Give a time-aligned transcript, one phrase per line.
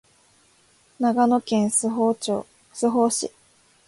[0.99, 2.45] 長野県諏
[2.89, 3.31] 訪市